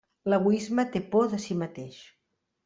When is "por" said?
1.11-1.29